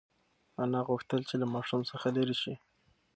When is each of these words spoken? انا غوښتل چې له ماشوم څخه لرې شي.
انا 0.63 0.79
غوښتل 0.89 1.21
چې 1.29 1.35
له 1.41 1.45
ماشوم 1.53 1.81
څخه 1.91 2.07
لرې 2.17 2.35
شي. 2.41 2.53